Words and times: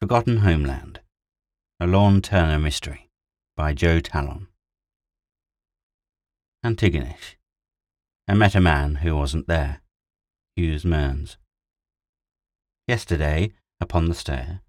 Forgotten 0.00 0.38
Homeland 0.38 1.00
A 1.78 1.86
Lorne 1.86 2.22
Turner 2.22 2.58
Mystery 2.58 3.10
by 3.54 3.74
Joe 3.74 4.00
Talon. 4.00 4.46
Antigonish. 6.64 7.36
I 8.26 8.32
met 8.32 8.54
a 8.54 8.62
man 8.62 8.94
who 8.94 9.14
wasn't 9.14 9.46
there. 9.46 9.82
Hughes 10.56 10.86
Mearns. 10.86 11.36
Yesterday, 12.88 13.52
upon 13.78 14.08
the 14.08 14.14
stair, 14.14 14.62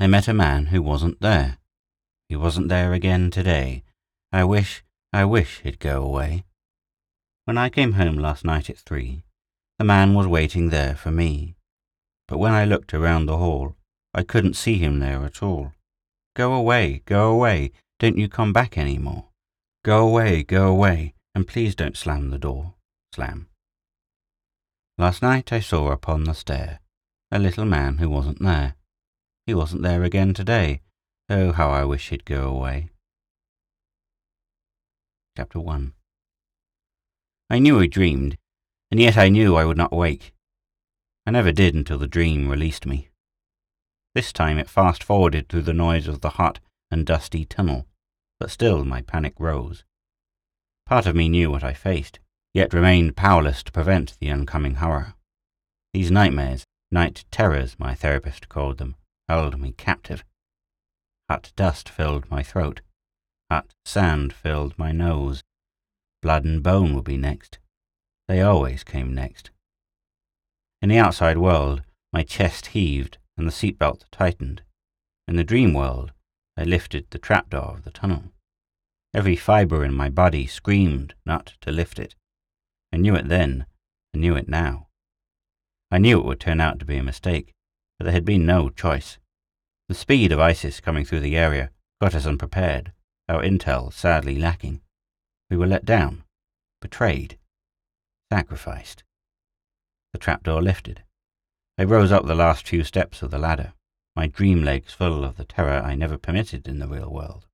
I 0.00 0.08
met 0.08 0.26
a 0.26 0.34
man 0.34 0.66
who 0.66 0.82
wasn't 0.82 1.20
there. 1.20 1.58
He 2.28 2.34
wasn't 2.34 2.68
there 2.68 2.92
again 2.92 3.30
today. 3.30 3.84
I 4.32 4.42
wish, 4.42 4.82
I 5.12 5.24
wish 5.26 5.60
he'd 5.62 5.78
go 5.78 6.02
away. 6.02 6.42
When 7.44 7.56
I 7.56 7.68
came 7.68 7.92
home 7.92 8.16
last 8.16 8.44
night 8.44 8.68
at 8.68 8.78
three, 8.78 9.22
the 9.78 9.84
man 9.84 10.14
was 10.14 10.26
waiting 10.26 10.70
there 10.70 10.96
for 10.96 11.12
me. 11.12 11.54
But 12.26 12.38
when 12.38 12.50
I 12.50 12.64
looked 12.64 12.92
around 12.92 13.26
the 13.26 13.36
hall, 13.36 13.76
I 14.14 14.22
couldn't 14.22 14.54
see 14.54 14.78
him 14.78 14.98
there 14.98 15.24
at 15.24 15.42
all. 15.42 15.72
Go 16.34 16.52
away, 16.52 17.02
go 17.06 17.30
away, 17.30 17.72
don't 17.98 18.18
you 18.18 18.28
come 18.28 18.52
back 18.52 18.76
any 18.76 18.98
more. 18.98 19.26
Go 19.84 20.06
away, 20.06 20.42
go 20.42 20.68
away, 20.68 21.14
and 21.34 21.48
please 21.48 21.74
don't 21.74 21.96
slam 21.96 22.30
the 22.30 22.38
door. 22.38 22.74
Slam. 23.14 23.48
Last 24.98 25.22
night 25.22 25.52
I 25.52 25.60
saw 25.60 25.90
upon 25.90 26.24
the 26.24 26.34
stair 26.34 26.80
a 27.32 27.38
little 27.38 27.64
man 27.64 27.96
who 27.96 28.10
wasn't 28.10 28.42
there. 28.42 28.74
He 29.46 29.54
wasn't 29.54 29.80
there 29.80 30.02
again 30.02 30.34
today. 30.34 30.82
Oh, 31.30 31.52
how 31.52 31.70
I 31.70 31.82
wish 31.82 32.10
he'd 32.10 32.26
go 32.26 32.46
away. 32.46 32.90
Chapter 35.34 35.58
1 35.58 35.94
I 37.48 37.58
knew 37.58 37.80
I 37.80 37.86
dreamed, 37.86 38.36
and 38.90 39.00
yet 39.00 39.16
I 39.16 39.30
knew 39.30 39.56
I 39.56 39.64
would 39.64 39.78
not 39.78 39.92
wake. 39.92 40.34
I 41.26 41.30
never 41.30 41.52
did 41.52 41.74
until 41.74 41.96
the 41.96 42.06
dream 42.06 42.50
released 42.50 42.84
me. 42.84 43.08
This 44.14 44.32
time 44.32 44.58
it 44.58 44.68
fast 44.68 45.02
forwarded 45.02 45.48
through 45.48 45.62
the 45.62 45.72
noise 45.72 46.06
of 46.06 46.20
the 46.20 46.30
hot 46.30 46.60
and 46.90 47.06
dusty 47.06 47.46
tunnel, 47.46 47.86
but 48.38 48.50
still 48.50 48.84
my 48.84 49.00
panic 49.00 49.34
rose. 49.38 49.84
Part 50.84 51.06
of 51.06 51.16
me 51.16 51.30
knew 51.30 51.50
what 51.50 51.64
I 51.64 51.72
faced, 51.72 52.18
yet 52.52 52.74
remained 52.74 53.16
powerless 53.16 53.62
to 53.62 53.72
prevent 53.72 54.18
the 54.18 54.30
oncoming 54.30 54.74
horror. 54.74 55.14
These 55.94 56.10
nightmares, 56.10 56.66
night 56.90 57.24
terrors 57.30 57.76
my 57.78 57.94
therapist 57.94 58.50
called 58.50 58.76
them, 58.76 58.96
held 59.28 59.58
me 59.58 59.72
captive. 59.72 60.24
Hot 61.30 61.50
dust 61.56 61.88
filled 61.88 62.30
my 62.30 62.42
throat. 62.42 62.82
Hot 63.50 63.72
sand 63.86 64.34
filled 64.34 64.78
my 64.78 64.92
nose. 64.92 65.42
Blood 66.20 66.44
and 66.44 66.62
bone 66.62 66.94
would 66.94 67.04
be 67.04 67.16
next. 67.16 67.58
They 68.28 68.42
always 68.42 68.84
came 68.84 69.14
next. 69.14 69.50
In 70.82 70.90
the 70.90 70.98
outside 70.98 71.38
world, 71.38 71.82
my 72.12 72.22
chest 72.22 72.68
heaved 72.68 73.16
and 73.42 73.48
the 73.48 73.52
seatbelt 73.52 74.04
tightened. 74.12 74.62
In 75.26 75.34
the 75.34 75.42
dream 75.42 75.74
world, 75.74 76.12
I 76.56 76.62
lifted 76.62 77.06
the 77.10 77.18
trapdoor 77.18 77.74
of 77.76 77.82
the 77.82 77.90
tunnel. 77.90 78.30
Every 79.12 79.34
fibre 79.34 79.84
in 79.84 79.92
my 79.92 80.08
body 80.10 80.46
screamed 80.46 81.14
not 81.26 81.54
to 81.62 81.72
lift 81.72 81.98
it. 81.98 82.14
I 82.92 82.98
knew 82.98 83.16
it 83.16 83.26
then, 83.26 83.66
I 84.14 84.18
knew 84.18 84.36
it 84.36 84.48
now. 84.48 84.86
I 85.90 85.98
knew 85.98 86.20
it 86.20 86.24
would 86.24 86.38
turn 86.38 86.60
out 86.60 86.78
to 86.78 86.84
be 86.84 86.96
a 86.98 87.02
mistake, 87.02 87.52
but 87.98 88.04
there 88.04 88.12
had 88.12 88.24
been 88.24 88.46
no 88.46 88.68
choice. 88.68 89.18
The 89.88 89.96
speed 89.96 90.30
of 90.30 90.38
ISIS 90.38 90.78
coming 90.78 91.04
through 91.04 91.20
the 91.20 91.36
area 91.36 91.70
got 92.00 92.14
us 92.14 92.26
unprepared, 92.26 92.92
our 93.28 93.42
intel 93.42 93.92
sadly 93.92 94.38
lacking. 94.38 94.82
We 95.50 95.56
were 95.56 95.66
let 95.66 95.84
down, 95.84 96.22
betrayed, 96.80 97.38
sacrificed. 98.32 99.02
The 100.12 100.20
trapdoor 100.20 100.62
lifted. 100.62 101.02
I 101.78 101.84
rose 101.84 102.12
up 102.12 102.26
the 102.26 102.34
last 102.34 102.68
few 102.68 102.84
steps 102.84 103.22
of 103.22 103.30
the 103.30 103.38
ladder, 103.38 103.72
my 104.14 104.26
dream 104.26 104.62
legs 104.62 104.92
full 104.92 105.24
of 105.24 105.36
the 105.36 105.44
terror 105.44 105.80
I 105.82 105.94
never 105.94 106.18
permitted 106.18 106.68
in 106.68 106.78
the 106.78 106.88
real 106.88 107.10
world. 107.10 107.46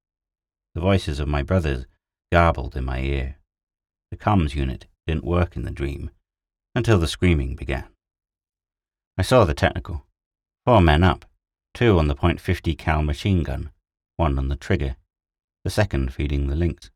The 0.75 0.81
voices 0.81 1.21
of 1.21 1.29
my 1.29 1.43
brothers 1.43 1.87
garbled 2.33 2.77
in 2.77 2.85
my 2.85 3.01
ear. 3.01 3.37
The 4.11 4.17
comms 4.17 4.55
unit 4.55 4.87
didn't 5.07 5.25
work 5.25 5.57
in 5.57 5.63
the 5.63 5.71
dream 5.71 6.11
until 6.75 6.99
the 6.99 7.09
screaming 7.09 7.57
began. 7.57 7.89
I 9.17 9.23
saw 9.23 9.45
the 9.45 9.55
technical. 9.55 10.05
Four 10.65 10.81
men 10.81 11.03
up, 11.03 11.25
two 11.73 11.99
on 11.99 12.09
the 12.09 12.15
.50 12.15 12.77
cal 12.77 13.03
machine 13.03 13.43
gun, 13.43 13.71
one 14.17 14.39
on 14.39 14.49
the 14.49 14.57
trigger, 14.57 14.97
the 15.65 15.71
second 15.71 16.13
feeding 16.13 16.49
the 16.49 16.57
links. 16.57 16.91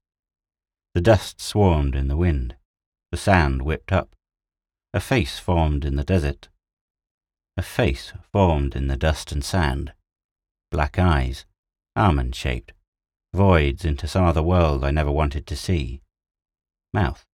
The 0.95 1.01
dust 1.01 1.41
swarmed 1.41 1.95
in 1.95 2.09
the 2.09 2.17
wind. 2.17 2.57
The 3.11 3.17
sand 3.17 3.63
whipped 3.63 3.93
up. 3.93 4.15
A 4.93 5.01
face 5.01 5.39
formed 5.39 5.85
in 5.85 5.97
the 5.97 6.05
desert. 6.05 6.49
A 7.57 7.63
face 7.63 8.13
formed 8.33 8.75
in 8.75 8.87
the 8.87 8.97
dust 8.97 9.31
and 9.31 9.45
sand. 9.45 9.93
Black 10.71 10.99
eyes, 10.99 11.45
almond 11.95 12.35
shaped, 12.35 12.73
voids 13.35 13.85
into 13.85 14.09
some 14.09 14.25
other 14.25 14.43
world 14.43 14.83
I 14.83 14.91
never 14.91 15.11
wanted 15.11 15.47
to 15.49 15.57
see. 15.57 16.01
Mouth, 16.95 17.27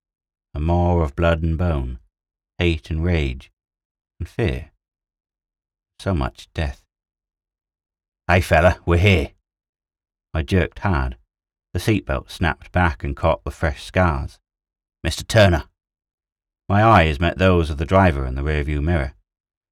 a 0.55 0.61
maw 0.61 0.99
of 1.01 1.15
blood 1.15 1.43
and 1.43 1.57
bone, 1.57 2.01
hate 2.59 2.91
and 2.91 3.05
rage, 3.05 3.53
and 4.19 4.29
fear. 4.29 4.73
So 6.01 6.15
much 6.15 6.49
death. 6.53 6.83
Hey, 8.27 8.41
fella, 8.41 8.81
we're 8.85 8.99
here. 8.99 9.31
I 10.35 10.43
jerked 10.43 10.81
hard. 10.81 11.17
The 11.73 11.81
seatbelt 11.81 12.31
snapped 12.31 12.73
back 12.73 13.05
and 13.05 13.17
caught 13.17 13.45
the 13.45 13.53
fresh 13.53 13.85
scars. 13.85 14.41
Mr. 15.07 15.27
Turner. 15.27 15.65
My 16.69 16.83
eyes 16.83 17.21
met 17.21 17.39
those 17.39 17.71
of 17.71 17.79
the 17.79 17.85
driver 17.85 18.27
in 18.27 18.35
the 18.35 18.43
rearview 18.43 18.83
mirror. 18.83 19.15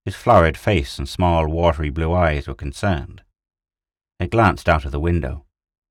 His 0.07 0.15
florid 0.15 0.57
face 0.57 1.01
and 1.01 1.09
small, 1.09 1.49
watery 1.49 1.91
blue 1.91 2.15
eyes 2.15 2.47
were 2.47 2.55
concerned. 2.55 3.25
I 4.21 4.27
glanced 4.27 4.69
out 4.69 4.85
of 4.85 4.93
the 4.93 5.01
window. 5.01 5.47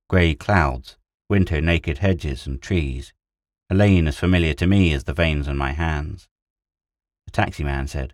Grey 0.10 0.36
clouds, 0.36 0.98
winter 1.30 1.60
naked 1.60 1.98
hedges 1.98 2.48
and 2.48 2.62
trees. 2.62 3.12
A 3.70 3.76
lane 3.76 4.08
as 4.08 4.18
familiar 4.18 4.54
to 4.54 4.68
me 4.68 4.94
as 4.94 5.04
the 5.04 5.14
veins 5.14 5.50
on 5.50 5.58
my 5.58 5.74
hands. 5.74 6.30
The 7.26 7.32
taxi 7.32 7.66
man 7.66 7.88
said, 7.88 8.14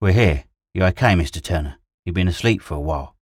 We're 0.00 0.12
here. 0.12 0.44
You 0.72 0.84
okay, 0.84 1.14
Mr. 1.14 1.42
Turner? 1.42 1.78
You've 2.04 2.14
been 2.14 2.28
asleep 2.28 2.62
for 2.62 2.74
a 2.74 2.80
while. 2.80 3.16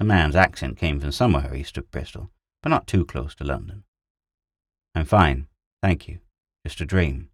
The 0.00 0.04
man's 0.04 0.34
accent 0.34 0.76
came 0.78 0.98
from 0.98 1.12
somewhere 1.12 1.54
east 1.54 1.78
of 1.78 1.92
Bristol, 1.92 2.32
but 2.60 2.70
not 2.70 2.88
too 2.88 3.04
close 3.04 3.36
to 3.36 3.44
London. 3.44 3.84
I'm 4.96 5.04
fine, 5.04 5.46
thank 5.80 6.08
you. 6.08 6.18
Just 6.66 6.80
a 6.80 6.84
dream. 6.84 7.30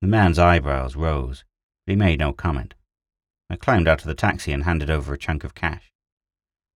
The 0.00 0.08
man's 0.08 0.40
eyebrows 0.40 0.96
rose, 0.96 1.44
but 1.86 1.92
he 1.92 1.96
made 1.96 2.18
no 2.18 2.32
comment. 2.32 2.74
I 3.50 3.56
climbed 3.56 3.88
out 3.88 4.00
of 4.00 4.06
the 4.06 4.14
taxi 4.14 4.52
and 4.52 4.64
handed 4.64 4.90
over 4.90 5.12
a 5.12 5.18
chunk 5.18 5.44
of 5.44 5.54
cash. 5.54 5.92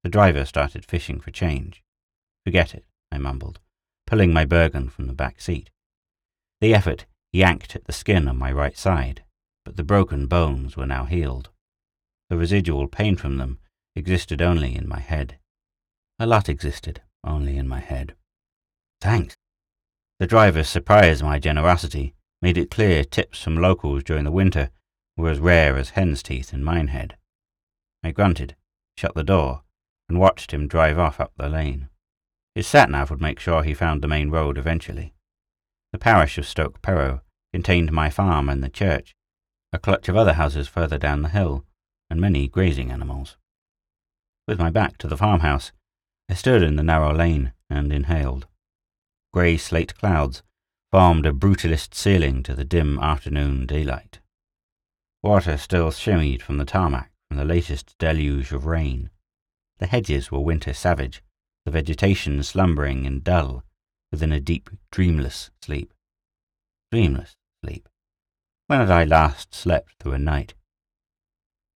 The 0.04 0.10
driver 0.10 0.46
started 0.46 0.86
fishing 0.86 1.20
for 1.20 1.32
change. 1.32 1.84
Forget 2.46 2.74
it, 2.74 2.86
I 3.12 3.18
mumbled, 3.18 3.60
pulling 4.06 4.34
my 4.34 4.46
Bergen 4.46 4.90
from 4.90 5.08
the 5.08 5.14
back 5.14 5.42
seat. 5.42 5.70
The 6.62 6.74
effort 6.74 7.06
yanked 7.32 7.76
at 7.76 7.86
the 7.86 7.94
skin 7.94 8.28
on 8.28 8.38
my 8.38 8.52
right 8.52 8.78
side, 8.78 9.24
but 9.66 9.76
the 9.76 9.84
broken 9.84 10.28
bones 10.28 10.78
were 10.78 10.86
now 10.86 11.06
healed. 11.06 11.50
The 12.30 12.38
residual 12.38 12.88
pain 12.88 13.16
from 13.16 13.38
them 13.38 13.60
existed 13.96 14.42
only 14.42 14.76
in 14.76 14.88
my 14.88 15.00
head. 15.00 15.40
A 16.20 16.26
lot 16.26 16.50
existed 16.50 17.02
only 17.24 17.58
in 17.58 17.68
my 17.68 17.80
head. 17.80 18.16
Thanks. 19.02 19.36
The 20.20 20.28
driver's 20.28 20.70
surprise 20.70 21.22
my 21.22 21.40
generosity 21.40 22.14
made 22.42 22.58
it 22.58 22.72
clear 22.72 23.04
tips 23.04 23.42
from 23.42 23.58
locals 23.58 24.04
during 24.04 24.24
the 24.24 24.32
winter 24.32 24.70
were 25.18 25.30
as 25.30 25.40
rare 25.40 25.76
as 25.76 25.92
hen's 25.92 26.22
teeth 26.24 26.54
in 26.54 26.64
Minehead. 26.64 27.18
I 28.04 28.12
grunted, 28.12 28.56
shut 28.96 29.16
the 29.16 29.24
door, 29.24 29.64
and 30.08 30.20
watched 30.20 30.54
him 30.54 30.68
drive 30.68 30.98
off 31.00 31.20
up 31.20 31.34
the 31.36 31.50
lane. 31.50 31.90
His 32.56 32.68
sat-nav 32.68 33.10
would 33.10 33.22
make 33.22 33.40
sure 33.40 33.64
he 33.64 33.74
found 33.74 34.02
the 34.02 34.08
main 34.08 34.30
road 34.30 34.58
eventually. 34.58 35.14
The 35.92 36.00
parish 36.00 36.38
of 36.38 36.48
Stoke 36.48 36.82
Pero 36.82 37.22
contained 37.52 37.92
my 37.92 38.10
farm 38.10 38.50
and 38.50 38.64
the 38.64 38.70
church, 38.70 39.16
a 39.74 39.80
clutch 39.80 40.08
of 40.08 40.16
other 40.16 40.34
houses 40.34 40.68
further 40.68 40.98
down 40.98 41.24
the 41.24 41.30
hill, 41.30 41.66
and 42.10 42.22
many 42.22 42.48
grazing 42.48 42.92
animals. 42.92 43.38
With 44.48 44.60
my 44.60 44.70
back 44.70 44.98
to 45.00 45.08
the 45.08 45.18
farmhouse, 45.18 45.72
I 46.30 46.36
stood 46.36 46.62
in 46.62 46.76
the 46.76 46.84
narrow 46.84 47.14
lane 47.14 47.54
and 47.70 47.92
inhaled. 47.92 48.48
Grey 49.34 49.58
slate 49.58 49.96
clouds 49.98 50.42
formed 50.92 51.26
a 51.26 51.34
brutalist 51.34 51.94
ceiling 51.94 52.44
to 52.44 52.54
the 52.54 52.64
dim 52.64 52.98
afternoon 53.00 53.66
daylight. 53.66 54.20
Water 55.24 55.58
still 55.58 55.92
shimmied 55.92 56.42
from 56.42 56.58
the 56.58 56.66
tarmac 56.66 57.12
from 57.28 57.38
the 57.38 57.46
latest 57.46 57.98
deluge 57.98 58.52
of 58.52 58.66
rain. 58.66 59.10
The 59.80 59.88
hedges 59.88 60.32
were 60.32 60.40
winter 60.40 60.74
savage, 60.74 61.22
the 61.66 61.72
vegetation 61.72 62.42
slumbering 62.44 63.06
and 63.06 63.24
dull 63.24 63.64
within 64.12 64.32
a 64.32 64.40
deep, 64.40 64.70
dreamless 64.92 65.52
sleep. 65.62 65.94
Dreamless 66.92 67.36
sleep. 67.64 67.90
When 68.68 68.80
had 68.80 68.92
I 68.92 69.04
last 69.04 69.54
slept 69.54 69.94
through 70.00 70.14
a 70.14 70.20
night? 70.20 70.54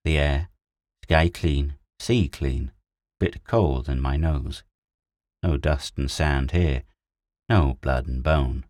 The 0.03 0.17
air, 0.17 0.49
sky 1.03 1.29
clean, 1.29 1.75
sea 1.99 2.27
clean, 2.27 2.71
bit 3.19 3.43
cold 3.43 3.89
in 3.89 3.99
my 3.99 4.17
nose. 4.17 4.63
No 5.43 5.57
dust 5.57 5.97
and 5.97 6.09
sand 6.09 6.51
here, 6.51 6.83
no 7.49 7.77
blood 7.81 8.07
and 8.07 8.23
bone. 8.23 8.65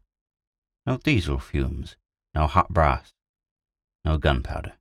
No 0.85 0.97
diesel 0.97 1.39
fumes, 1.39 1.95
no 2.33 2.47
hot 2.47 2.69
brass, 2.69 3.13
no 4.03 4.17
gunpowder. 4.17 4.73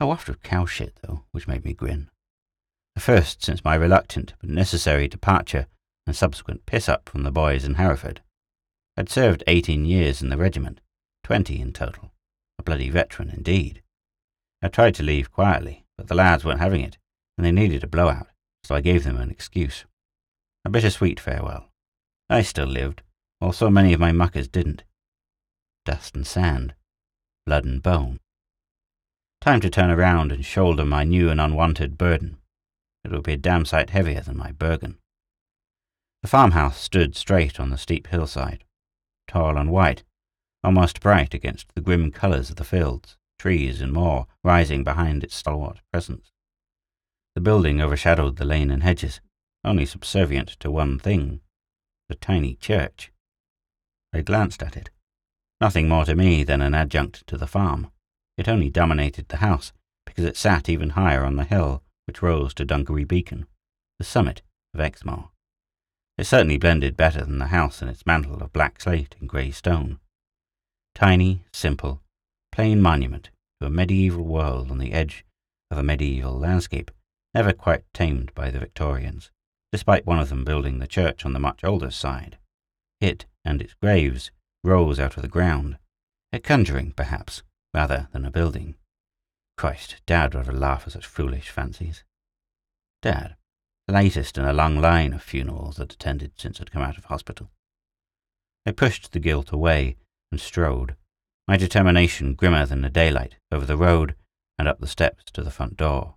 Oh, 0.00 0.06
a 0.06 0.08
waft 0.08 0.28
of 0.28 0.42
cow 0.42 0.66
shit, 0.66 0.98
though, 1.02 1.24
which 1.32 1.46
made 1.46 1.64
me 1.64 1.72
grin. 1.74 2.08
the 2.94 3.00
first 3.00 3.42
since 3.42 3.64
my 3.64 3.74
reluctant 3.74 4.34
but 4.40 4.50
necessary 4.50 5.08
departure 5.08 5.66
and 6.06 6.14
subsequent 6.16 6.66
piss 6.66 6.88
up 6.88 7.08
from 7.08 7.22
the 7.22 7.30
boys 7.30 7.64
in 7.64 7.74
Hereford. 7.74 8.20
I'd 8.96 9.08
served 9.08 9.44
eighteen 9.46 9.84
years 9.84 10.20
in 10.20 10.28
the 10.28 10.36
regiment, 10.36 10.80
twenty 11.24 11.60
in 11.60 11.72
total. 11.72 12.12
A 12.58 12.62
bloody 12.62 12.90
veteran 12.90 13.30
indeed. 13.30 13.82
I 14.62 14.68
tried 14.68 14.94
to 14.96 15.02
leave 15.02 15.32
quietly, 15.32 15.84
but 15.96 16.08
the 16.08 16.14
lads 16.14 16.44
weren't 16.44 16.60
having 16.60 16.82
it, 16.82 16.98
and 17.36 17.46
they 17.46 17.52
needed 17.52 17.82
a 17.82 17.88
blowout, 17.88 18.28
so 18.64 18.74
I 18.74 18.80
gave 18.80 19.04
them 19.04 19.16
an 19.16 19.30
excuse. 19.30 19.84
A 20.64 20.70
bittersweet 20.70 21.18
farewell. 21.18 21.68
I 22.28 22.42
still 22.42 22.66
lived, 22.66 23.02
while 23.38 23.52
so 23.52 23.70
many 23.70 23.92
of 23.92 24.00
my 24.00 24.12
muckers 24.12 24.48
didn't. 24.48 24.84
Dust 25.84 26.14
and 26.14 26.26
sand, 26.26 26.74
blood 27.46 27.64
and 27.64 27.82
bone. 27.82 28.20
Time 29.40 29.60
to 29.60 29.70
turn 29.70 29.90
around 29.90 30.30
and 30.30 30.44
shoulder 30.44 30.84
my 30.84 31.04
new 31.04 31.28
and 31.28 31.40
unwanted 31.40 31.98
burden. 31.98 32.38
It 33.04 33.10
would 33.10 33.24
be 33.24 33.32
a 33.32 33.36
damn 33.36 33.64
sight 33.64 33.90
heavier 33.90 34.20
than 34.20 34.36
my 34.36 34.52
Bergen. 34.52 34.98
The 36.22 36.28
farmhouse 36.28 36.78
stood 36.78 37.16
straight 37.16 37.58
on 37.58 37.70
the 37.70 37.78
steep 37.78 38.06
hillside, 38.06 38.64
tall 39.26 39.56
and 39.56 39.70
white, 39.70 40.04
almost 40.62 41.00
bright 41.00 41.34
against 41.34 41.74
the 41.74 41.80
grim 41.80 42.12
colours 42.12 42.50
of 42.50 42.56
the 42.56 42.64
fields, 42.64 43.16
trees, 43.38 43.80
and 43.80 43.92
moor 43.92 44.26
rising 44.44 44.84
behind 44.84 45.24
its 45.24 45.34
stalwart 45.34 45.80
presence. 45.92 46.30
The 47.34 47.40
building 47.40 47.80
overshadowed 47.80 48.36
the 48.36 48.44
lane 48.44 48.70
and 48.70 48.84
hedges, 48.84 49.20
only 49.64 49.86
subservient 49.86 50.50
to 50.60 50.70
one 50.70 50.98
thing 50.98 51.40
the 52.08 52.14
tiny 52.14 52.54
church. 52.54 53.10
I 54.12 54.20
glanced 54.20 54.62
at 54.62 54.76
it. 54.76 54.90
Nothing 55.62 55.88
more 55.88 56.04
to 56.06 56.16
me 56.16 56.42
than 56.42 56.60
an 56.60 56.74
adjunct 56.74 57.24
to 57.28 57.36
the 57.38 57.46
farm. 57.46 57.92
It 58.36 58.48
only 58.48 58.68
dominated 58.68 59.28
the 59.28 59.36
house 59.36 59.72
because 60.04 60.24
it 60.24 60.36
sat 60.36 60.68
even 60.68 60.90
higher 60.90 61.24
on 61.24 61.36
the 61.36 61.44
hill 61.44 61.84
which 62.04 62.20
rose 62.20 62.52
to 62.54 62.66
Dunkery 62.66 63.06
Beacon, 63.06 63.46
the 63.96 64.04
summit 64.04 64.42
of 64.74 64.80
Exmoor. 64.80 65.28
It 66.18 66.24
certainly 66.24 66.58
blended 66.58 66.96
better 66.96 67.24
than 67.24 67.38
the 67.38 67.54
house 67.54 67.80
in 67.80 67.88
its 67.88 68.04
mantle 68.04 68.42
of 68.42 68.52
black 68.52 68.80
slate 68.80 69.14
and 69.20 69.28
grey 69.28 69.52
stone. 69.52 70.00
Tiny, 70.96 71.44
simple, 71.52 72.02
plain 72.50 72.82
monument 72.82 73.30
to 73.60 73.68
a 73.68 73.70
medieval 73.70 74.24
world 74.24 74.68
on 74.68 74.78
the 74.78 74.92
edge 74.92 75.24
of 75.70 75.78
a 75.78 75.84
medieval 75.84 76.36
landscape, 76.36 76.90
never 77.34 77.52
quite 77.52 77.84
tamed 77.94 78.34
by 78.34 78.50
the 78.50 78.58
Victorians, 78.58 79.30
despite 79.70 80.06
one 80.06 80.18
of 80.18 80.28
them 80.28 80.42
building 80.42 80.80
the 80.80 80.88
church 80.88 81.24
on 81.24 81.32
the 81.32 81.38
much 81.38 81.62
older 81.62 81.92
side. 81.92 82.36
It 83.00 83.26
and 83.44 83.62
its 83.62 83.74
graves 83.74 84.32
rose 84.64 85.00
out 85.00 85.16
of 85.16 85.22
the 85.22 85.28
ground, 85.28 85.78
a 86.32 86.38
conjuring, 86.38 86.92
perhaps, 86.92 87.42
rather 87.74 88.08
than 88.12 88.24
a 88.24 88.30
building. 88.30 88.74
Christ, 89.56 89.96
Dad 90.06 90.34
would 90.34 90.46
have 90.46 90.54
laughed 90.54 90.86
at 90.86 90.92
such 90.94 91.06
foolish 91.06 91.50
fancies. 91.50 92.04
Dad, 93.02 93.36
the 93.86 93.94
latest 93.94 94.38
in 94.38 94.44
a 94.44 94.52
long 94.52 94.80
line 94.80 95.12
of 95.12 95.22
funerals 95.22 95.80
I'd 95.80 95.92
attended 95.92 96.32
since 96.36 96.60
I'd 96.60 96.70
come 96.70 96.82
out 96.82 96.98
of 96.98 97.06
hospital. 97.06 97.50
I 98.64 98.70
pushed 98.70 99.12
the 99.12 99.20
guilt 99.20 99.50
away 99.50 99.96
and 100.30 100.40
strode, 100.40 100.96
my 101.48 101.56
determination 101.56 102.34
grimmer 102.34 102.64
than 102.64 102.82
the 102.82 102.88
daylight, 102.88 103.36
over 103.50 103.66
the 103.66 103.76
road 103.76 104.14
and 104.58 104.68
up 104.68 104.78
the 104.78 104.86
steps 104.86 105.24
to 105.32 105.42
the 105.42 105.50
front 105.50 105.76
door. 105.76 106.14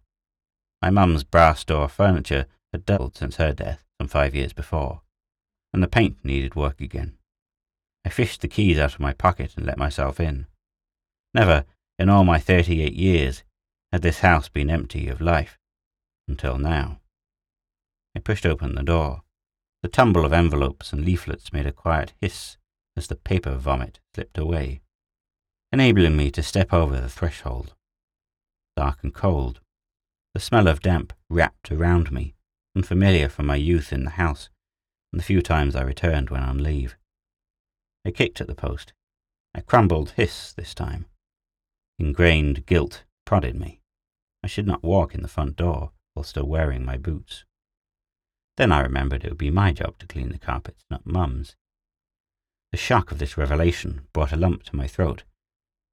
My 0.82 0.92
mum's 0.92 1.24
brass 1.24 1.64
door 1.64 1.90
furniture 1.90 2.46
had 2.72 2.86
doubled 2.86 3.18
since 3.18 3.38
her 3.38 3.54
death 3.54 3.84
some 4.00 4.08
five 4.08 4.36
years 4.36 4.54
before, 4.54 5.02
and 5.74 5.82
the 5.82 5.88
paint 5.88 6.24
needed 6.24 6.56
work 6.56 6.80
again. 6.80 7.18
I 8.06 8.10
fished 8.10 8.42
the 8.42 8.48
keys 8.48 8.78
out 8.78 8.94
of 8.94 9.00
my 9.00 9.14
pocket 9.14 9.56
and 9.58 9.66
let 9.66 9.80
myself 9.80 10.20
in. 10.20 10.46
Never, 11.34 11.66
in 11.98 12.08
all 12.08 12.24
my 12.24 12.40
thirty 12.40 12.82
eight 12.82 12.94
years, 12.94 13.44
had 13.92 14.04
this 14.04 14.20
house 14.20 14.48
been 14.48 14.70
empty 14.70 15.08
of 15.08 15.20
life, 15.20 15.58
until 16.28 16.60
now. 16.60 17.00
I 18.16 18.20
pushed 18.20 18.46
open 18.46 18.76
the 18.76 18.84
door. 18.84 19.24
The 19.82 19.90
tumble 19.90 20.24
of 20.24 20.34
envelopes 20.34 20.94
and 20.94 21.04
leaflets 21.04 21.52
made 21.52 21.66
a 21.66 21.72
quiet 21.72 22.14
hiss 22.22 22.58
as 22.96 23.08
the 23.08 23.16
paper 23.16 23.56
vomit 23.56 24.00
slipped 24.14 24.38
away, 24.38 24.82
enabling 25.72 26.16
me 26.16 26.32
to 26.32 26.44
step 26.44 26.72
over 26.72 27.00
the 27.00 27.10
threshold. 27.10 27.74
Dark 28.78 29.00
and 29.04 29.14
cold, 29.14 29.62
the 30.34 30.40
smell 30.40 30.68
of 30.68 30.82
damp 30.82 31.14
wrapped 31.30 31.72
around 31.72 32.12
me, 32.12 32.36
unfamiliar 32.76 33.30
from 33.30 33.48
my 33.48 33.56
youth 33.56 33.92
in 33.92 34.04
the 34.04 34.12
house 34.12 34.50
and 35.16 35.20
the 35.22 35.26
few 35.26 35.42
times 35.42 35.78
I 35.78 35.82
returned 35.82 36.30
when 36.30 36.44
on 36.44 36.62
leave. 36.62 36.98
I 38.06 38.12
kicked 38.12 38.40
at 38.40 38.48
the 38.48 38.56
post. 38.56 38.94
I 39.56 39.62
crumbled 39.62 40.12
hiss 40.12 40.54
this 40.54 40.76
time. 40.76 41.06
Ingrained 41.98 42.66
guilt 42.66 43.04
prodded 43.26 43.60
me. 43.60 43.82
I 44.44 44.48
should 44.48 44.68
not 44.68 44.84
walk 44.84 45.16
in 45.16 45.22
the 45.22 45.28
front 45.28 45.56
door 45.56 45.92
while 46.14 46.24
still 46.24 46.46
wearing 46.46 46.86
my 46.86 46.98
boots. 46.98 47.46
Then 48.58 48.72
I 48.72 48.82
remembered 48.82 49.24
it 49.24 49.30
would 49.30 49.38
be 49.38 49.50
my 49.50 49.72
job 49.72 49.98
to 50.00 50.08
clean 50.08 50.30
the 50.30 50.38
carpets, 50.38 50.86
not 50.90 51.06
Mum's. 51.06 51.56
The 52.72 52.78
shock 52.78 53.12
of 53.12 53.20
this 53.20 53.38
revelation 53.38 54.08
brought 54.14 54.32
a 54.32 54.38
lump 54.38 54.64
to 54.64 54.76
my 54.76 54.88
throat 54.88 55.24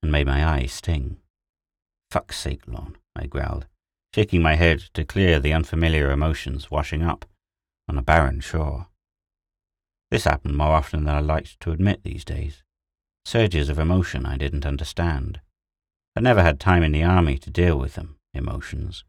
and 0.03 0.13
made 0.13 0.27
my 0.27 0.45
eyes 0.45 0.73
sting. 0.73 1.17
Fuck's 2.11 2.39
sake, 2.39 2.63
Lorne, 2.67 2.97
I 3.17 3.27
growled, 3.27 3.67
shaking 4.15 4.43
my 4.43 4.57
head 4.57 4.81
to 4.95 5.05
clear 5.05 5.41
the 5.41 5.53
unfamiliar 5.53 6.11
emotions 6.11 6.71
washing 6.71 7.03
up 7.03 7.25
on 7.89 7.97
a 7.97 8.03
barren 8.03 8.41
shore. 8.41 8.89
This 10.13 10.25
happened 10.25 10.59
more 10.59 10.75
often 10.75 11.05
than 11.05 11.15
I 11.15 11.21
liked 11.21 11.59
to 11.61 11.73
admit 11.73 12.03
these 12.05 12.23
days. 12.23 12.63
Surges 13.25 13.71
of 13.71 13.79
emotion 13.79 14.27
I 14.27 14.37
didn't 14.37 14.67
understand. 14.67 15.41
I 16.15 16.21
never 16.21 16.43
had 16.43 16.61
time 16.61 16.83
in 16.83 16.93
the 16.93 17.03
army 17.03 17.39
to 17.39 17.49
deal 17.49 17.79
with 17.79 17.95
them, 17.95 18.19
emotions. 18.35 19.05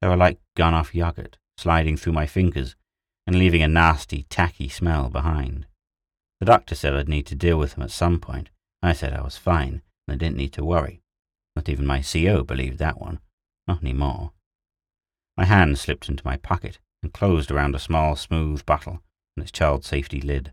They 0.00 0.08
were 0.08 0.16
like 0.16 0.40
gone 0.56 0.74
off 0.74 0.96
yogurt, 0.96 1.38
sliding 1.56 1.96
through 1.96 2.14
my 2.14 2.26
fingers 2.26 2.74
and 3.24 3.38
leaving 3.38 3.62
a 3.62 3.68
nasty, 3.68 4.24
tacky 4.24 4.68
smell 4.68 5.10
behind. 5.10 5.66
The 6.40 6.46
doctor 6.46 6.74
said 6.74 6.92
I'd 6.92 7.08
need 7.08 7.26
to 7.26 7.36
deal 7.36 7.56
with 7.56 7.74
them 7.74 7.84
at 7.84 7.92
some 7.92 8.18
point. 8.18 8.50
I 8.82 8.94
said 8.94 9.12
I 9.12 9.22
was 9.22 9.36
fine 9.36 9.82
and 10.08 10.14
I 10.14 10.16
didn't 10.16 10.38
need 10.38 10.54
to 10.54 10.64
worry. 10.64 11.02
Not 11.54 11.68
even 11.68 11.86
my 11.86 12.02
CO 12.02 12.42
believed 12.42 12.80
that 12.80 13.00
one. 13.00 13.20
Not 13.68 13.80
any 13.80 13.92
more. 13.92 14.32
My 15.36 15.44
hand 15.44 15.78
slipped 15.78 16.08
into 16.08 16.26
my 16.26 16.36
pocket 16.36 16.80
and 17.00 17.12
closed 17.12 17.52
around 17.52 17.76
a 17.76 17.78
small, 17.78 18.16
smooth 18.16 18.66
bottle 18.66 19.04
and 19.36 19.42
its 19.42 19.52
child 19.52 19.84
safety 19.84 20.20
lid. 20.20 20.52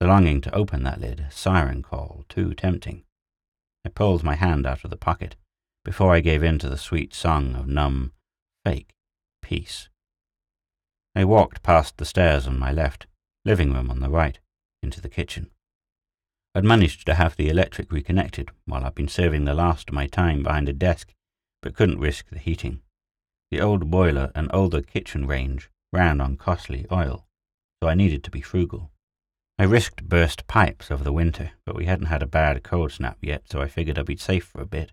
The 0.00 0.06
longing 0.06 0.40
to 0.42 0.54
open 0.54 0.82
that 0.82 1.00
lid, 1.00 1.26
siren 1.30 1.82
call, 1.82 2.24
too 2.28 2.54
tempting. 2.54 3.04
I 3.86 3.90
pulled 3.90 4.22
my 4.22 4.34
hand 4.34 4.66
out 4.66 4.84
of 4.84 4.90
the 4.90 4.96
pocket 4.96 5.36
before 5.84 6.14
I 6.14 6.20
gave 6.20 6.42
in 6.42 6.58
to 6.60 6.68
the 6.68 6.78
sweet 6.78 7.14
song 7.14 7.54
of 7.54 7.68
numb, 7.68 8.12
fake 8.64 8.94
peace. 9.42 9.88
I 11.14 11.24
walked 11.24 11.62
past 11.62 11.98
the 11.98 12.04
stairs 12.04 12.46
on 12.46 12.58
my 12.58 12.72
left, 12.72 13.06
living 13.44 13.72
room 13.72 13.90
on 13.90 14.00
the 14.00 14.08
right, 14.08 14.38
into 14.82 15.00
the 15.00 15.08
kitchen. 15.08 15.50
I'd 16.54 16.64
managed 16.64 17.04
to 17.06 17.14
have 17.14 17.36
the 17.36 17.48
electric 17.50 17.92
reconnected 17.92 18.50
while 18.64 18.84
I'd 18.84 18.94
been 18.94 19.08
serving 19.08 19.44
the 19.44 19.54
last 19.54 19.90
of 19.90 19.94
my 19.94 20.06
time 20.06 20.42
behind 20.42 20.68
a 20.68 20.72
desk, 20.72 21.12
but 21.62 21.74
couldn't 21.74 22.00
risk 22.00 22.30
the 22.30 22.38
heating. 22.38 22.80
The 23.50 23.60
old 23.60 23.90
boiler 23.90 24.32
and 24.34 24.50
older 24.52 24.80
kitchen 24.80 25.26
range 25.26 25.70
ran 25.92 26.20
on 26.20 26.36
costly 26.36 26.86
oil, 26.90 27.23
so 27.84 27.90
I 27.90 27.94
needed 27.94 28.24
to 28.24 28.30
be 28.30 28.40
frugal. 28.40 28.90
I 29.58 29.64
risked 29.64 30.08
burst 30.08 30.46
pipes 30.46 30.90
over 30.90 31.04
the 31.04 31.12
winter, 31.12 31.50
but 31.66 31.76
we 31.76 31.84
hadn't 31.84 32.06
had 32.06 32.22
a 32.22 32.26
bad 32.26 32.64
cold 32.64 32.92
snap 32.92 33.18
yet, 33.20 33.42
so 33.50 33.60
I 33.60 33.68
figured 33.68 33.98
I'd 33.98 34.06
be 34.06 34.16
safe 34.16 34.46
for 34.46 34.62
a 34.62 34.66
bit. 34.66 34.92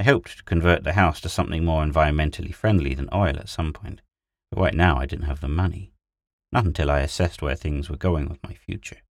I 0.00 0.02
hoped 0.02 0.36
to 0.36 0.42
convert 0.42 0.82
the 0.82 0.94
house 0.94 1.20
to 1.20 1.28
something 1.28 1.64
more 1.64 1.84
environmentally 1.84 2.52
friendly 2.52 2.92
than 2.94 3.08
oil 3.14 3.36
at 3.38 3.48
some 3.48 3.72
point, 3.72 4.00
but 4.50 4.58
right 4.58 4.74
now 4.74 4.98
I 4.98 5.06
didn't 5.06 5.26
have 5.26 5.40
the 5.40 5.46
money. 5.46 5.92
Not 6.50 6.64
until 6.64 6.90
I 6.90 7.02
assessed 7.02 7.40
where 7.40 7.54
things 7.54 7.88
were 7.88 7.96
going 7.96 8.28
with 8.28 8.42
my 8.42 8.54
future. 8.54 9.02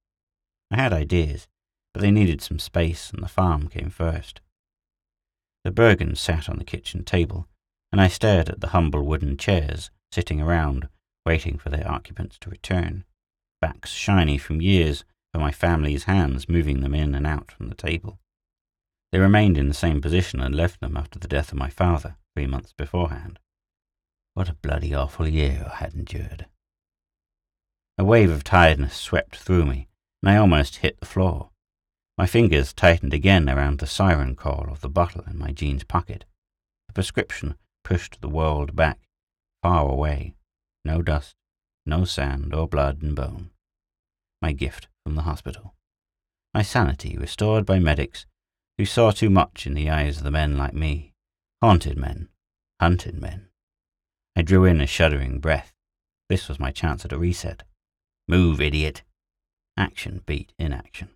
I 0.71 0.77
had 0.77 0.93
ideas, 0.93 1.49
but 1.95 2.03
they 2.03 2.11
needed 2.11 2.43
some 2.43 2.59
space, 2.59 3.11
and 3.11 3.23
the 3.23 3.27
farm 3.27 3.69
came 3.69 3.89
first. 3.89 4.43
The 5.65 5.71
Bergens 5.73 6.19
sat 6.19 6.47
on 6.51 6.59
the 6.59 6.65
kitchen 6.65 7.05
table, 7.05 7.49
and 7.91 8.03
I 8.03 8.09
stared 8.09 8.51
at 8.51 8.61
the 8.61 8.69
humble 8.77 9.07
wooden 9.07 9.39
chairs 9.39 9.91
sitting 10.11 10.43
around, 10.43 10.91
waiting 11.25 11.59
for 11.59 11.71
their 11.71 11.89
occupants 11.91 12.39
to 12.39 12.51
return, 12.51 13.05
backs 13.61 13.91
shiny 13.91 14.39
from 14.39 14.61
years 14.61 15.05
of 15.35 15.41
my 15.41 15.51
family's 15.51 16.05
hands 16.05 16.49
moving 16.49 16.81
them 16.81 16.95
in 16.95 17.15
and 17.15 17.27
out 17.27 17.51
from 17.51 17.69
the 17.69 17.75
table. 17.75 18.19
They 19.13 19.19
remained 19.19 19.59
in 19.59 19.69
the 19.69 19.75
same 19.75 20.01
position 20.01 20.41
and 20.41 20.55
left 20.55 20.81
them 20.81 20.97
after 20.97 21.19
the 21.19 21.29
death 21.29 21.53
of 21.53 21.59
my 21.59 21.69
father 21.69 22.17
three 22.35 22.47
months 22.47 22.73
beforehand. 22.73 23.39
What 24.35 24.49
a 24.49 24.55
bloody 24.55 24.95
awful 24.95 25.29
year 25.29 25.71
I 25.71 25.77
had 25.77 25.95
endured. 25.95 26.47
A 27.99 28.05
wave 28.05 28.31
of 28.31 28.43
tiredness 28.43 28.97
swept 28.97 29.37
through 29.37 29.67
me, 29.67 29.89
and 30.23 30.31
I 30.31 30.37
almost 30.37 30.77
hit 30.77 30.99
the 30.99 31.07
floor. 31.07 31.51
My 32.17 32.27
fingers 32.27 32.73
tightened 32.73 33.13
again 33.13 33.49
around 33.49 33.79
the 33.79 33.87
siren 33.87 34.35
call 34.35 34.69
of 34.71 34.81
the 34.81 34.89
bottle 34.89 35.25
in 35.27 35.39
my 35.39 35.53
jeans 35.53 35.85
pocket. 35.85 36.25
The 36.89 36.95
prescription 36.95 37.57
pushed 37.85 38.21
the 38.21 38.29
world 38.29 38.75
back, 38.75 39.01
far 39.63 39.87
away. 39.87 40.35
No 40.85 41.03
dust, 41.03 41.37
no 41.87 42.05
sand 42.05 42.55
or 42.55 42.69
blood 42.69 43.03
and 43.03 43.15
bone. 43.15 43.51
My 44.41 44.53
gift 44.53 44.89
from 45.05 45.15
the 45.15 45.23
hospital. 45.23 45.75
My 46.53 46.63
sanity 46.63 47.17
restored 47.17 47.65
by 47.65 47.79
medics 47.79 48.27
who 48.77 48.85
saw 48.85 49.11
too 49.11 49.31
much 49.31 49.67
in 49.67 49.75
the 49.75 49.89
eyes 49.89 50.19
of 50.19 50.25
the 50.25 50.31
men 50.31 50.59
like 50.59 50.75
me. 50.75 51.15
Haunted 51.63 51.97
men, 51.97 52.29
hunted 52.81 53.21
men. 53.21 53.49
I 54.35 54.43
drew 54.43 54.65
in 54.65 54.81
a 54.81 54.87
shuddering 54.87 55.39
breath. 55.39 55.73
This 56.29 56.49
was 56.49 56.59
my 56.59 56.73
chance 56.73 57.05
at 57.05 57.13
a 57.13 57.19
reset. 57.19 57.63
Move, 58.27 58.61
idiot! 58.61 59.03
Action 59.77 60.23
beat 60.27 60.53
inaction. 60.59 61.11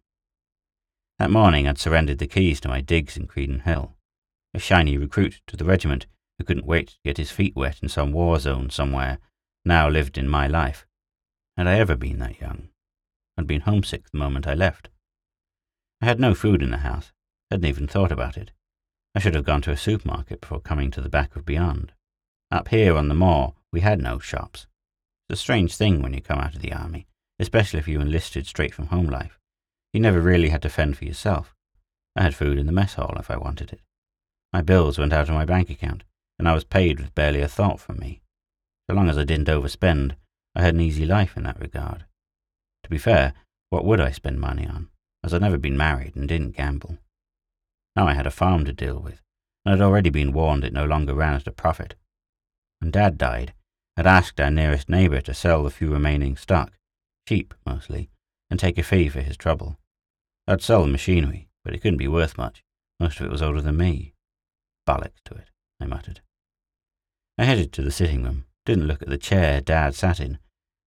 That 1.19 1.31
morning 1.31 1.67
I'd 1.67 1.79
surrendered 1.79 2.19
the 2.19 2.27
keys 2.27 2.61
to 2.61 2.69
my 2.69 2.81
digs 2.81 3.17
in 3.17 3.27
Credenhill. 3.27 3.95
A 4.55 4.59
shiny 4.59 4.97
recruit 4.97 5.41
to 5.47 5.57
the 5.57 5.65
regiment 5.65 6.07
who 6.39 6.45
couldn't 6.45 6.67
wait 6.67 6.89
to 6.89 6.99
get 7.05 7.17
his 7.17 7.31
feet 7.31 7.57
wet 7.57 7.83
in 7.83 7.89
some 7.89 8.13
war 8.13 8.39
zone 8.39 8.71
somewhere 8.71 9.19
now 9.67 9.89
lived 9.89 10.17
in 10.17 10.29
my 10.29 10.47
life. 10.47 10.87
Had 11.57 11.67
I 11.67 11.79
ever 11.79 11.97
been 11.97 12.19
that 12.21 12.41
young? 12.41 12.69
I'd 13.37 13.47
been 13.47 13.63
homesick 13.63 14.11
the 14.11 14.19
moment 14.19 14.47
I 14.47 14.55
left. 14.55 14.89
I 16.01 16.07
had 16.07 16.21
no 16.21 16.35
food 16.35 16.63
in 16.63 16.71
the 16.71 16.79
house, 16.79 17.13
hadn't 17.51 17.67
even 17.67 17.87
thought 17.87 18.13
about 18.13 18.37
it. 18.37 18.53
I 19.15 19.19
should 19.19 19.35
have 19.35 19.45
gone 19.45 19.63
to 19.63 19.73
a 19.73 19.77
supermarket 19.77 20.41
before 20.41 20.61
coming 20.61 20.91
to 20.93 21.01
the 21.01 21.09
back 21.09 21.37
of 21.37 21.45
Beyond. 21.45 21.93
Up 22.51 22.69
here 22.69 22.97
on 22.97 23.09
the 23.09 23.15
moor, 23.15 23.55
we 23.73 23.81
had 23.81 24.01
no 24.01 24.19
shops. 24.19 24.67
It's 25.29 25.41
a 25.41 25.43
strange 25.43 25.75
thing 25.75 26.03
when 26.03 26.15
you 26.15 26.21
come 26.21 26.39
out 26.39 26.55
of 26.55 26.63
the 26.63 26.73
army, 26.73 27.07
especially 27.39 27.81
if 27.81 27.89
you 27.89 28.01
enlisted 28.01 28.47
straight 28.47 28.75
from 28.75 28.87
home 28.87 29.07
life. 29.07 29.39
You 29.93 30.01
never 30.01 30.21
really 30.21 30.51
had 30.51 30.63
to 30.63 30.69
fend 30.69 30.97
for 30.97 31.07
yourself. 31.07 31.55
I 32.15 32.23
had 32.23 32.35
food 32.35 32.59
in 32.59 32.67
the 32.67 32.73
mess 32.73 32.95
hall 32.95 33.17
if 33.19 33.31
I 33.31 33.37
wanted 33.37 33.73
it. 33.73 33.81
My 34.53 34.63
bills 34.63 34.99
went 34.99 35.13
out 35.13 35.29
of 35.29 35.35
my 35.35 35.45
bank 35.45 35.71
account, 35.71 36.05
and 36.39 36.49
I 36.49 36.55
was 36.55 36.65
paid 36.65 37.01
with 37.01 37.15
barely 37.15 37.41
a 37.41 37.49
thought 37.49 37.81
from 37.81 37.99
me. 37.99 38.21
So 38.89 38.95
long 38.95 39.09
as 39.09 39.19
I 39.19 39.25
didn't 39.25 39.49
overspend, 39.49 40.13
I 40.55 40.63
had 40.63 40.75
an 40.75 40.81
easy 40.81 41.05
life 41.05 41.37
in 41.37 41.43
that 41.43 41.61
regard. 41.61 42.05
To 42.85 42.91
be 42.91 42.99
fair, 42.99 43.35
what 43.71 43.85
would 43.85 44.01
I 44.01 44.13
spend 44.13 44.41
money 44.41 44.67
on, 44.67 44.89
as 45.25 45.35
I'd 45.35 45.41
never 45.41 45.59
been 45.59 45.77
married 45.77 46.15
and 46.15 46.29
didn't 46.29 46.57
gamble? 46.57 46.99
Now 47.97 48.07
I 48.07 48.15
had 48.15 48.27
a 48.27 48.31
farm 48.31 48.65
to 48.65 48.73
deal 48.73 49.01
with, 49.01 49.21
and 49.65 49.75
I'd 49.75 49.85
already 49.85 50.11
been 50.11 50.33
warned 50.33 50.65
it 50.65 50.73
no 50.73 50.85
longer 50.85 51.15
ran 51.15 51.35
at 51.35 51.47
a 51.47 51.53
profit. 51.53 51.95
When 52.79 52.91
Dad 52.91 53.19
died, 53.19 53.55
I'd 53.97 54.07
asked 54.07 54.41
our 54.41 54.51
nearest 54.51 54.89
neighbour 54.89 55.21
to 55.23 55.35
sell 55.35 55.65
the 55.65 55.71
few 55.71 55.93
remaining 55.93 56.37
stock, 56.37 56.73
sheep 57.29 57.55
mostly, 57.65 58.11
and 58.51 58.61
take 58.61 58.79
a 58.79 58.83
fee 58.83 59.09
for 59.09 59.21
his 59.21 59.37
trouble. 59.37 59.79
I'd 60.47 60.63
sell 60.63 60.83
the 60.83 60.89
machinery, 60.89 61.49
but 61.65 61.75
it 61.75 61.81
couldn't 61.81 61.99
be 61.99 62.09
worth 62.09 62.39
much. 62.39 62.63
Most 63.01 63.19
of 63.19 63.27
it 63.27 63.33
was 63.33 63.43
older 63.43 63.61
than 63.61 63.77
me. 63.77 64.15
Bollocks 64.87 65.21
to 65.25 65.35
it, 65.35 65.51
I 65.81 65.87
muttered. 65.87 66.21
I 67.37 67.45
headed 67.45 67.73
to 67.73 67.83
the 67.83 67.91
sitting 67.91 68.23
room, 68.23 68.46
didn't 68.67 68.87
look 68.87 69.01
at 69.01 69.09
the 69.09 69.17
chair 69.17 69.61
Dad 69.63 69.95
sat 69.95 70.21
in, 70.21 70.39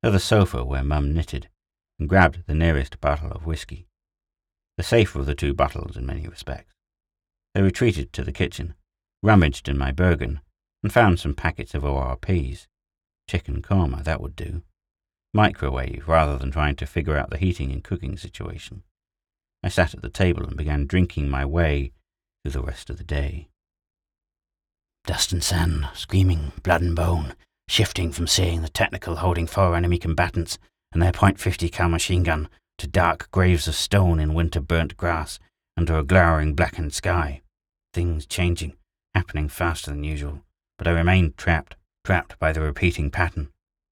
or 0.03 0.11
the 0.11 0.19
sofa 0.19 0.63
where 0.63 0.83
Mum 0.83 1.13
knitted, 1.13 1.49
and 1.97 2.07
grabbed 2.07 2.43
the 2.45 2.53
nearest 2.53 3.01
bottle 3.01 3.31
of 3.31 3.45
whisky. 3.45 3.87
The 4.77 4.83
safer 4.83 5.19
of 5.19 5.25
the 5.25 5.33
two 5.33 5.53
bottles 5.53 5.97
in 5.97 6.05
many 6.05 6.27
respects. 6.27 6.75
They 7.55 7.61
retreated 7.61 8.13
to 8.13 8.23
the 8.23 8.31
kitchen, 8.31 8.75
rummaged 9.23 9.67
in 9.67 9.77
my 9.77 9.91
Bergen, 9.91 10.41
and 10.83 10.93
found 10.93 11.19
some 11.19 11.33
packets 11.33 11.73
of 11.73 11.83
ORPs. 11.83 12.67
Chicken 13.27 13.61
korma, 13.61 14.03
that 14.03 14.21
would 14.21 14.35
do. 14.35 14.61
Microwave 15.33 16.07
rather 16.07 16.37
than 16.37 16.51
trying 16.51 16.75
to 16.77 16.85
figure 16.85 17.17
out 17.17 17.29
the 17.29 17.37
heating 17.37 17.71
and 17.71 17.83
cooking 17.83 18.17
situation. 18.17 18.83
I 19.63 19.69
sat 19.69 19.93
at 19.93 20.01
the 20.01 20.09
table 20.09 20.45
and 20.45 20.55
began 20.55 20.85
drinking 20.85 21.29
my 21.29 21.45
way 21.45 21.91
through 22.43 22.53
the 22.53 22.61
rest 22.61 22.89
of 22.89 22.97
the 22.97 23.03
day. 23.03 23.49
Dust 25.05 25.31
and 25.31 25.43
sand, 25.43 25.89
screaming, 25.93 26.51
blood 26.63 26.81
and 26.81 26.95
bone, 26.95 27.35
shifting 27.69 28.11
from 28.11 28.27
seeing 28.27 28.61
the 28.61 28.69
technical 28.69 29.17
holding 29.17 29.47
four 29.47 29.75
enemy 29.75 29.97
combatants 29.97 30.57
and 30.91 31.01
their 31.01 31.11
.50 31.11 31.71
cal 31.71 31.87
machine 31.87 32.23
gun 32.23 32.49
to 32.77 32.87
dark 32.87 33.29
graves 33.31 33.67
of 33.67 33.75
stone 33.75 34.19
in 34.19 34.33
winter 34.33 34.59
burnt 34.59 34.97
grass 34.97 35.39
under 35.77 35.97
a 35.97 36.03
glowering 36.03 36.55
blackened 36.55 36.93
sky. 36.93 37.41
Things 37.93 38.25
changing, 38.25 38.75
happening 39.13 39.47
faster 39.47 39.91
than 39.91 40.03
usual 40.03 40.41
but 40.79 40.87
I 40.87 40.91
remained 40.91 41.37
trapped, 41.37 41.75
trapped 42.05 42.39
by 42.39 42.53
the 42.53 42.61
repeating 42.61 43.11
pattern, 43.11 43.49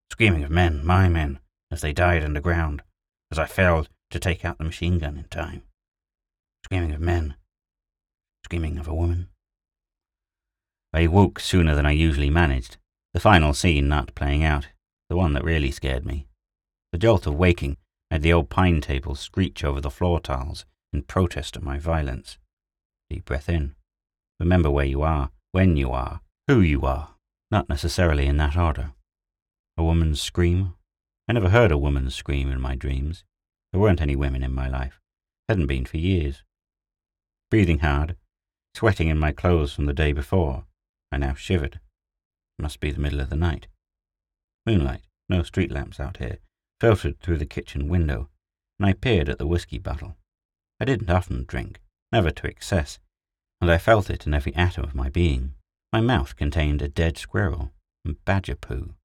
screaming 0.09 0.43
of 0.43 0.49
men, 0.49 0.83
my 0.83 1.09
men, 1.09 1.39
as 1.69 1.81
they 1.81 1.91
died 1.91 2.23
underground, 2.23 2.81
as 3.29 3.37
I 3.37 3.45
failed 3.45 3.89
to 4.09 4.19
take 4.19 4.45
out 4.45 4.57
the 4.57 4.63
machine 4.63 4.97
gun 4.97 5.17
in 5.17 5.25
time. 5.25 5.63
Screaming 6.63 6.93
of 6.93 7.01
men, 7.01 7.35
screaming 8.45 8.77
of 8.77 8.87
a 8.87 8.95
woman. 8.95 9.27
I 10.93 11.07
woke 11.07 11.41
sooner 11.41 11.75
than 11.75 11.85
I 11.85 11.91
usually 11.91 12.29
managed, 12.29 12.77
the 13.17 13.21
final 13.21 13.51
scene 13.51 13.87
not 13.87 14.13
playing 14.13 14.43
out, 14.43 14.67
the 15.09 15.15
one 15.15 15.33
that 15.33 15.43
really 15.43 15.71
scared 15.71 16.05
me. 16.05 16.27
The 16.91 16.99
jolt 16.99 17.25
of 17.25 17.33
waking 17.33 17.77
made 18.11 18.21
the 18.21 18.31
old 18.31 18.51
pine 18.51 18.79
table 18.79 19.15
screech 19.15 19.63
over 19.63 19.81
the 19.81 19.89
floor 19.89 20.19
tiles 20.19 20.65
in 20.93 21.01
protest 21.01 21.57
at 21.57 21.63
my 21.63 21.79
violence. 21.79 22.37
Deep 23.09 23.25
breath 23.25 23.49
in. 23.49 23.73
Remember 24.39 24.69
where 24.69 24.85
you 24.85 25.01
are, 25.01 25.31
when 25.51 25.75
you 25.77 25.89
are, 25.89 26.21
who 26.47 26.61
you 26.61 26.83
are, 26.83 27.15
not 27.49 27.67
necessarily 27.69 28.27
in 28.27 28.37
that 28.37 28.55
order. 28.55 28.91
A 29.77 29.83
woman's 29.83 30.21
scream? 30.21 30.75
I 31.27 31.33
never 31.33 31.49
heard 31.49 31.71
a 31.71 31.77
woman's 31.79 32.13
scream 32.13 32.51
in 32.51 32.61
my 32.61 32.75
dreams. 32.75 33.23
There 33.71 33.81
weren't 33.81 33.99
any 33.99 34.15
women 34.15 34.43
in 34.43 34.53
my 34.53 34.69
life. 34.69 34.99
Hadn't 35.49 35.65
been 35.65 35.85
for 35.85 35.97
years. 35.97 36.43
Breathing 37.49 37.79
hard, 37.79 38.15
sweating 38.75 39.07
in 39.07 39.17
my 39.17 39.31
clothes 39.31 39.73
from 39.73 39.87
the 39.87 39.93
day 39.93 40.13
before, 40.13 40.65
I 41.11 41.17
now 41.17 41.33
shivered. 41.33 41.79
Must 42.59 42.79
be 42.79 42.91
the 42.91 42.99
middle 42.99 43.19
of 43.19 43.29
the 43.29 43.35
night. 43.35 43.67
Moonlight, 44.65 45.03
no 45.29 45.43
street 45.43 45.71
lamps 45.71 45.99
out 45.99 46.17
here, 46.17 46.39
filtered 46.79 47.19
through 47.19 47.37
the 47.37 47.45
kitchen 47.45 47.87
window, 47.87 48.29
and 48.79 48.87
I 48.87 48.93
peered 48.93 49.29
at 49.29 49.37
the 49.37 49.47
whisky 49.47 49.77
bottle. 49.77 50.17
I 50.79 50.85
didn't 50.85 51.09
often 51.09 51.45
drink, 51.45 51.79
never 52.11 52.31
to 52.31 52.47
excess, 52.47 52.99
and 53.61 53.71
I 53.71 53.77
felt 53.77 54.09
it 54.09 54.25
in 54.25 54.33
every 54.33 54.55
atom 54.55 54.83
of 54.83 54.95
my 54.95 55.09
being. 55.09 55.53
My 55.93 56.01
mouth 56.01 56.35
contained 56.35 56.81
a 56.81 56.87
dead 56.87 57.17
squirrel 57.17 57.71
and 58.03 58.23
badger 58.25 58.55
poo. 58.55 58.95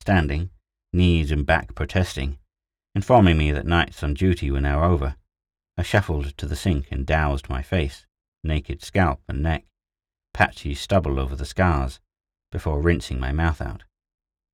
Standing, 0.00 0.50
knees 0.92 1.30
and 1.30 1.44
back 1.44 1.74
protesting, 1.74 2.38
informing 2.94 3.36
me 3.36 3.52
that 3.52 3.66
nights 3.66 4.02
on 4.02 4.14
duty 4.14 4.50
were 4.50 4.60
now 4.60 4.84
over, 4.84 5.16
I 5.76 5.82
shuffled 5.82 6.36
to 6.36 6.46
the 6.46 6.56
sink 6.56 6.90
and 6.90 7.06
doused 7.06 7.48
my 7.48 7.62
face, 7.62 8.06
naked 8.42 8.82
scalp 8.82 9.20
and 9.28 9.42
neck, 9.42 9.66
patchy 10.32 10.74
stubble 10.74 11.20
over 11.20 11.36
the 11.36 11.44
scars, 11.44 12.00
before 12.50 12.80
rinsing 12.80 13.20
my 13.20 13.32
mouth 13.32 13.60
out. 13.60 13.84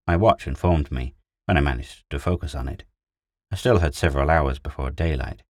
My 0.07 0.17
watch 0.17 0.47
informed 0.47 0.91
me, 0.91 1.15
when 1.47 1.57
I 1.57 1.61
managed 1.61 2.05
to 2.11 2.19
focus 2.19 2.55
on 2.55 2.69
it, 2.69 2.85
I 3.51 3.57
still 3.57 3.79
had 3.79 3.95
several 3.95 4.31
hours 4.31 4.59
before 4.59 4.91
daylight. 4.91 5.43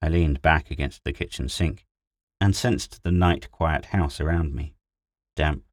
I 0.00 0.08
leaned 0.08 0.42
back 0.42 0.70
against 0.70 1.04
the 1.04 1.12
kitchen 1.12 1.48
sink 1.48 1.86
and 2.40 2.54
sensed 2.54 3.02
the 3.02 3.10
night 3.10 3.50
quiet 3.50 3.86
house 3.86 4.20
around 4.20 4.54
me 4.54 4.74
damp, 5.36 5.64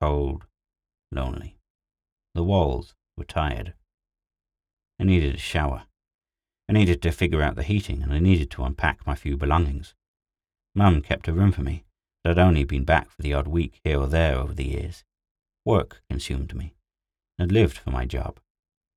cold, 0.00 0.46
lonely. 1.10 1.56
The 2.34 2.42
walls 2.42 2.94
were 3.16 3.24
tired. 3.24 3.74
I 4.98 5.04
needed 5.04 5.34
a 5.34 5.38
shower. 5.38 5.84
I 6.68 6.72
needed 6.72 7.02
to 7.02 7.12
figure 7.12 7.42
out 7.42 7.56
the 7.56 7.62
heating, 7.62 8.02
and 8.02 8.12
I 8.12 8.18
needed 8.18 8.50
to 8.52 8.64
unpack 8.64 9.06
my 9.06 9.14
few 9.14 9.36
belongings. 9.36 9.94
Mum 10.74 11.02
kept 11.02 11.28
a 11.28 11.32
room 11.32 11.52
for 11.52 11.60
me, 11.60 11.84
but 12.24 12.30
I'd 12.30 12.38
only 12.38 12.64
been 12.64 12.84
back 12.84 13.10
for 13.10 13.20
the 13.20 13.34
odd 13.34 13.46
week 13.46 13.80
here 13.84 14.00
or 14.00 14.06
there 14.06 14.36
over 14.36 14.54
the 14.54 14.68
years. 14.68 15.04
Work 15.64 16.02
consumed 16.10 16.54
me. 16.54 16.74
I'd 17.38 17.52
lived 17.52 17.78
for 17.78 17.90
my 17.90 18.04
job. 18.04 18.40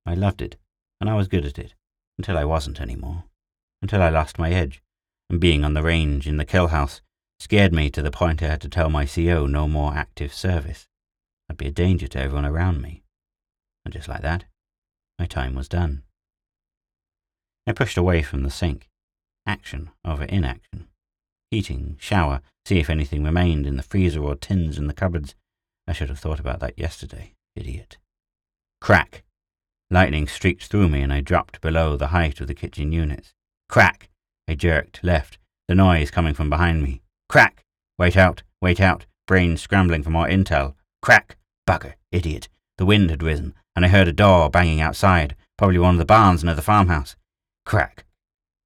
I 0.06 0.14
loved 0.14 0.42
it, 0.42 0.58
and 1.00 1.10
I 1.10 1.16
was 1.16 1.28
good 1.28 1.46
at 1.46 1.60
it, 1.60 1.76
until 2.18 2.38
I 2.38 2.46
wasn't 2.46 2.82
any 2.82 2.96
more. 2.96 3.26
Until 3.82 4.02
I 4.02 4.10
lost 4.10 4.40
my 4.40 4.52
edge, 4.52 4.82
and 5.30 5.40
being 5.40 5.64
on 5.64 5.74
the 5.74 5.84
range 5.84 6.28
in 6.28 6.38
the 6.38 6.46
kill 6.46 6.68
house 6.68 7.02
scared 7.40 7.74
me 7.74 7.90
to 7.92 8.02
the 8.02 8.12
point 8.12 8.42
I 8.42 8.48
had 8.48 8.62
to 8.62 8.70
tell 8.70 8.90
my 8.90 9.06
CO 9.06 9.46
no 9.46 9.68
more 9.68 9.94
active 9.94 10.34
service. 10.34 10.88
I'd 11.50 11.58
be 11.58 11.68
a 11.68 11.72
danger 11.72 12.08
to 12.08 12.20
everyone 12.20 12.46
around 12.46 12.82
me. 12.82 13.04
And 13.84 13.94
just 13.94 14.08
like 14.08 14.22
that, 14.22 14.46
my 15.20 15.26
time 15.26 15.56
was 15.56 15.70
done. 15.70 16.04
I 17.68 17.74
pushed 17.74 17.98
away 17.98 18.22
from 18.22 18.44
the 18.44 18.50
sink. 18.50 18.90
Action 19.46 19.92
over 20.04 20.24
inaction. 20.24 20.88
Heating, 21.52 21.98
shower, 22.00 22.42
see 22.66 22.80
if 22.80 22.90
anything 22.90 23.24
remained 23.24 23.68
in 23.68 23.78
the 23.78 23.84
freezer 23.84 24.24
or 24.24 24.36
tins 24.36 24.78
in 24.78 24.88
the 24.88 24.94
cupboards. 24.94 25.36
I 25.88 25.94
should 25.94 26.10
have 26.10 26.20
thought 26.20 26.40
about 26.40 26.60
that 26.62 26.78
yesterday, 26.78 27.34
idiot. 27.56 27.98
Crack! 28.82 29.24
Lightning 29.90 30.28
streaked 30.28 30.66
through 30.66 30.90
me 30.90 31.02
and 31.02 31.14
I 31.14 31.22
dropped 31.22 31.62
below 31.62 31.96
the 31.96 32.08
height 32.08 32.42
of 32.42 32.48
the 32.48 32.56
kitchen 32.56 32.92
units. 32.92 33.34
Crack! 33.70 34.10
I 34.48 34.56
jerked 34.56 35.04
left, 35.04 35.38
the 35.68 35.76
noise 35.76 36.12
coming 36.12 36.34
from 36.34 36.50
behind 36.50 36.82
me. 36.82 37.02
Crack! 37.30 37.64
Wait 37.98 38.18
out, 38.18 38.44
wait 38.62 38.80
out, 38.80 39.06
brain 39.28 39.58
scrambling 39.58 40.04
for 40.04 40.10
more 40.10 40.28
intel. 40.28 40.74
Crack! 41.02 41.38
Bugger, 41.68 41.94
idiot. 42.12 42.50
The 42.78 42.86
wind 42.86 43.10
had 43.10 43.24
risen, 43.24 43.54
and 43.76 43.86
I 43.86 43.90
heard 43.90 44.08
a 44.08 44.14
door 44.14 44.50
banging 44.50 44.82
outside, 44.82 45.36
probably 45.58 45.80
one 45.80 45.96
of 45.96 46.00
the 46.00 46.06
barns 46.06 46.44
near 46.44 46.56
the 46.56 46.62
farmhouse. 46.62 47.16
Crack! 47.66 48.06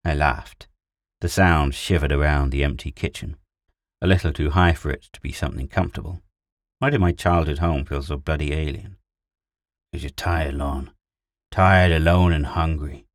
I 0.03 0.13
laughed. 0.13 0.67
The 1.21 1.29
sound 1.29 1.75
shivered 1.75 2.11
around 2.11 2.49
the 2.49 2.63
empty 2.63 2.91
kitchen, 2.91 3.35
a 4.01 4.07
little 4.07 4.31
too 4.31 4.51
high 4.51 4.73
for 4.73 4.89
it 4.89 5.09
to 5.11 5.21
be 5.21 5.31
something 5.31 5.67
comfortable. 5.67 6.21
Why 6.79 6.89
did 6.89 7.01
my 7.01 7.11
childhood 7.11 7.57
home 7.57 7.83
feel 7.83 8.01
so 8.01 8.15
bloody 8.15 8.53
alien? 8.53 8.95
Because 9.91 10.03
you're 10.03 10.11
tired, 10.11 10.55
Lorne. 10.55 10.91
Tired, 11.51 11.91
alone, 11.91 12.31
and 12.31 12.45
hungry. 12.45 13.05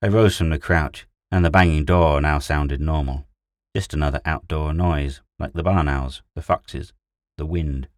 I 0.00 0.06
rose 0.06 0.36
from 0.36 0.50
the 0.50 0.60
crouch, 0.60 1.08
and 1.32 1.44
the 1.44 1.50
banging 1.50 1.84
door 1.84 2.20
now 2.20 2.38
sounded 2.38 2.80
normal. 2.80 3.26
Just 3.74 3.94
another 3.94 4.20
outdoor 4.24 4.72
noise, 4.72 5.22
like 5.40 5.54
the 5.54 5.64
barn 5.64 5.88
owls, 5.88 6.22
the 6.36 6.42
foxes, 6.42 6.92
the 7.36 7.46
wind. 7.46 7.88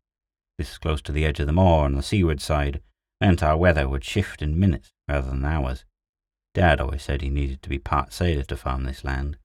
This 0.57 0.79
close 0.79 1.03
to 1.03 1.13
the 1.13 1.27
edge 1.27 1.41
of 1.41 1.47
the 1.47 1.53
moor 1.53 1.85
on 1.85 1.95
the 1.95 2.03
seaward 2.03 2.41
side 2.41 2.81
meant 3.21 3.43
our 3.43 3.59
weather 3.59 3.87
would 3.87 4.03
shift 4.03 4.41
in 4.41 4.59
minutes 4.59 4.93
rather 5.07 5.29
than 5.29 5.45
hours. 5.45 5.85
Dad 6.55 6.81
always 6.81 7.03
said 7.03 7.21
he 7.21 7.29
needed 7.29 7.63
to 7.63 7.69
be 7.69 7.79
part 7.79 8.15
sailor 8.15 8.45
to 8.45 8.57
farm 8.57 8.85
this 8.85 9.05
land. 9.05 9.37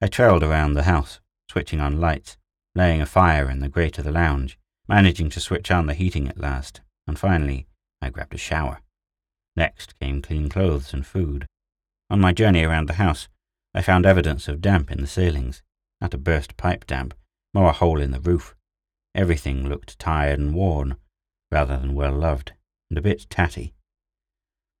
I 0.00 0.06
trailed 0.06 0.42
around 0.42 0.72
the 0.72 0.84
house, 0.84 1.20
switching 1.50 1.80
on 1.80 2.00
lights, 2.00 2.38
laying 2.74 3.00
a 3.00 3.06
fire 3.06 3.50
in 3.50 3.60
the 3.60 3.68
grate 3.68 3.98
of 3.98 4.04
the 4.04 4.12
lounge, 4.12 4.58
managing 4.88 5.30
to 5.30 5.40
switch 5.40 5.70
on 5.70 5.86
the 5.86 5.94
heating 5.94 6.28
at 6.28 6.38
last, 6.38 6.80
and 7.06 7.18
finally 7.18 7.66
I 8.00 8.10
grabbed 8.10 8.34
a 8.34 8.38
shower. 8.38 8.80
Next 9.56 9.98
came 10.00 10.22
clean 10.22 10.48
clothes 10.48 10.92
and 10.92 11.06
food. 11.06 11.46
On 12.08 12.20
my 12.20 12.32
journey 12.32 12.64
around 12.64 12.88
the 12.88 12.94
house, 12.94 13.28
I 13.74 13.82
found 13.82 14.06
evidence 14.06 14.48
of 14.48 14.60
damp 14.60 14.90
in 14.90 15.00
the 15.00 15.06
ceilings, 15.06 15.62
not 16.00 16.14
a 16.14 16.18
burst 16.18 16.56
pipe 16.56 16.86
damp, 16.86 17.14
more 17.54 17.70
a 17.70 17.72
hole 17.72 18.00
in 18.00 18.10
the 18.10 18.20
roof. 18.20 18.54
Everything 19.14 19.68
looked 19.68 19.98
tired 19.98 20.38
and 20.38 20.54
worn, 20.54 20.96
rather 21.50 21.76
than 21.76 21.94
well 21.94 22.12
loved, 22.12 22.52
and 22.90 22.98
a 22.98 23.02
bit 23.02 23.26
tatty. 23.28 23.74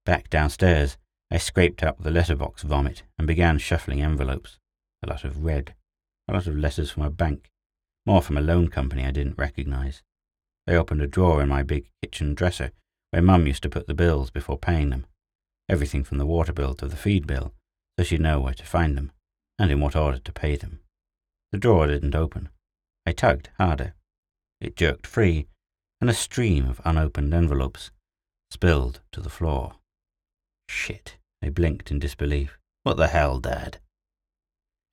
Back 0.04 0.30
downstairs, 0.30 0.96
I 1.30 1.38
scraped 1.38 1.82
up 1.82 2.02
the 2.02 2.10
letterbox 2.10 2.62
vomit 2.62 3.02
and 3.18 3.26
began 3.26 3.58
shuffling 3.58 4.02
envelopes. 4.02 4.58
A 5.02 5.08
lot 5.08 5.24
of 5.24 5.44
red, 5.44 5.74
a 6.28 6.32
lot 6.34 6.46
of 6.46 6.56
letters 6.56 6.90
from 6.90 7.04
a 7.04 7.10
bank, 7.10 7.50
more 8.06 8.22
from 8.22 8.36
a 8.36 8.42
loan 8.42 8.68
company 8.68 9.04
I 9.04 9.10
didn't 9.10 9.38
recognize. 9.38 10.02
They 10.66 10.76
opened 10.76 11.02
a 11.02 11.06
drawer 11.06 11.42
in 11.42 11.48
my 11.48 11.62
big 11.62 11.88
kitchen 12.02 12.34
dresser 12.34 12.72
where 13.10 13.22
Mum 13.22 13.46
used 13.46 13.62
to 13.62 13.68
put 13.68 13.86
the 13.86 13.94
bills 13.94 14.30
before 14.30 14.58
paying 14.58 14.90
them. 14.90 15.06
Everything 15.68 16.02
from 16.02 16.18
the 16.18 16.26
water 16.26 16.52
bill 16.52 16.74
to 16.74 16.86
the 16.86 16.96
feed 16.96 17.26
bill, 17.26 17.52
so 17.98 18.04
she'd 18.04 18.20
know 18.20 18.40
where 18.40 18.54
to 18.54 18.64
find 18.64 18.96
them, 18.96 19.12
and 19.58 19.70
in 19.70 19.80
what 19.80 19.94
order 19.94 20.18
to 20.18 20.32
pay 20.32 20.56
them. 20.56 20.80
The 21.52 21.58
drawer 21.58 21.86
didn't 21.86 22.14
open. 22.14 22.48
I 23.04 23.12
tugged 23.12 23.50
harder. 23.58 23.94
It 24.60 24.76
jerked 24.76 25.06
free, 25.06 25.46
and 26.00 26.08
a 26.08 26.14
stream 26.14 26.68
of 26.68 26.80
unopened 26.84 27.34
envelopes 27.34 27.90
spilled 28.50 29.00
to 29.12 29.20
the 29.20 29.30
floor. 29.30 29.74
Shit, 30.68 31.16
I 31.42 31.50
blinked 31.50 31.90
in 31.90 31.98
disbelief. 31.98 32.58
What 32.82 32.96
the 32.96 33.08
hell, 33.08 33.38
Dad? 33.40 33.78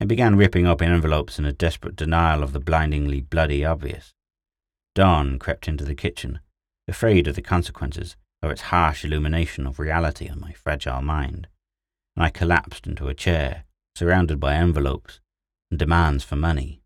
I 0.01 0.05
began 0.05 0.37
ripping 0.37 0.65
open 0.65 0.89
envelopes 0.89 1.39
in 1.39 1.45
a 1.45 1.51
desperate 1.51 1.97
denial 1.97 2.41
of 2.41 2.53
the 2.53 2.59
blindingly 2.61 3.19
bloody 3.19 3.65
obvious. 3.65 4.13
Dawn 4.95 5.37
crept 5.37 5.67
into 5.67 5.83
the 5.83 5.95
kitchen, 5.95 6.39
afraid 6.87 7.27
of 7.27 7.35
the 7.35 7.41
consequences 7.41 8.15
of 8.41 8.49
its 8.49 8.61
harsh 8.61 9.03
illumination 9.03 9.67
of 9.67 9.77
reality 9.77 10.29
on 10.29 10.39
my 10.39 10.53
fragile 10.53 11.01
mind, 11.01 11.47
and 12.15 12.23
I 12.23 12.29
collapsed 12.29 12.87
into 12.87 13.09
a 13.09 13.13
chair, 13.13 13.65
surrounded 13.93 14.39
by 14.39 14.55
envelopes 14.55 15.19
and 15.69 15.77
demands 15.77 16.23
for 16.23 16.37
money. 16.37 16.81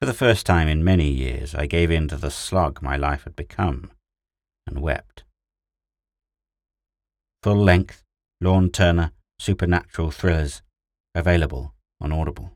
For 0.00 0.06
the 0.06 0.14
first 0.14 0.46
time 0.46 0.68
in 0.68 0.82
many 0.82 1.10
years, 1.10 1.54
I 1.54 1.66
gave 1.66 1.90
in 1.90 2.08
to 2.08 2.16
the 2.16 2.30
slog 2.30 2.80
my 2.80 2.96
life 2.96 3.24
had 3.24 3.36
become 3.36 3.90
and 4.66 4.80
wept. 4.80 5.24
Full 7.42 7.62
length, 7.62 8.02
Lorne 8.40 8.70
Turner 8.70 9.12
supernatural 9.38 10.10
thrillers 10.10 10.62
available 11.14 11.74
on 12.00 12.12
Audible. 12.12 12.50